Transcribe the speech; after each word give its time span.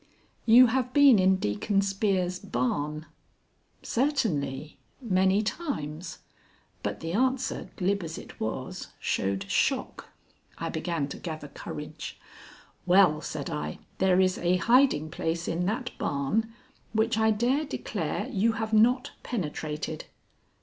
"You 0.47 0.65
have 0.65 0.93
been 0.93 1.19
in 1.19 1.35
Deacon 1.35 1.83
Spear's 1.83 2.39
barn." 2.39 3.05
"Certainly, 3.83 4.79
many 4.99 5.43
times." 5.43 6.17
But 6.81 7.01
the 7.01 7.11
answer, 7.13 7.69
glib 7.75 8.01
as 8.01 8.17
it 8.17 8.39
was, 8.39 8.87
showed 8.99 9.43
shock. 9.47 10.07
I 10.57 10.69
began 10.69 11.07
to 11.09 11.17
gather 11.17 11.49
courage. 11.49 12.19
"Well," 12.87 13.21
said 13.21 13.51
I, 13.51 13.77
"there 13.99 14.19
is 14.19 14.39
a 14.39 14.55
hiding 14.55 15.11
place 15.11 15.47
in 15.47 15.67
that 15.67 15.95
barn 15.99 16.51
which 16.93 17.19
I 17.19 17.29
dare 17.29 17.63
declare 17.63 18.27
you 18.27 18.53
have 18.53 18.73
not 18.73 19.11
penetrated." 19.21 20.05